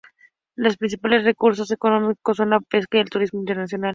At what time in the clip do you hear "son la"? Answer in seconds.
2.37-2.59